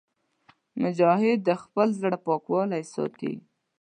[0.81, 3.33] مجاهد د خپل زړه پاکوالی ساتي.